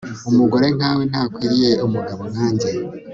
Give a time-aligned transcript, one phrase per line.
[0.29, 2.69] Umugore nkawe ntakwiriye umugabo nkanjye